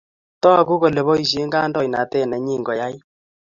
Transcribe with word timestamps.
tangu 0.43 0.73
kole 0.81 1.01
baishen 1.07 1.49
kandoinatet 1.53 2.25
nenyin 2.29 2.61
ko 2.67 2.71
yait 2.79 3.01